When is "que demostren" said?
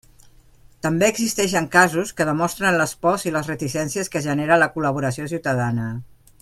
2.21-2.79